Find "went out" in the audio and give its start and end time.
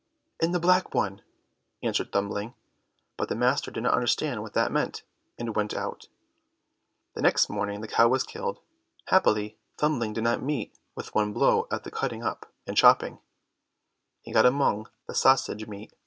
5.55-6.07